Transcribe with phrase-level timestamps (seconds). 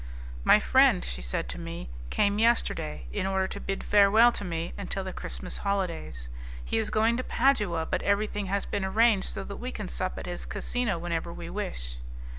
[0.43, 4.73] "My friend," she said to me, "came yesterday in order to bid farewell to me
[4.75, 6.27] until the Christmas holidays.
[6.65, 10.17] He is going to Padua, but everything has been arranged so that we can sup
[10.17, 11.99] at his casino whenever we wish."